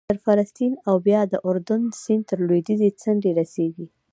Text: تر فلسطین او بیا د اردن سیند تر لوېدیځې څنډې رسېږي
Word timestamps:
تر 0.09 0.17
فلسطین 0.25 0.73
او 0.87 0.95
بیا 1.07 1.21
د 1.27 1.33
اردن 1.47 1.81
سیند 2.01 2.23
تر 2.29 2.39
لوېدیځې 2.47 2.89
څنډې 3.01 3.31
رسېږي 3.39 3.85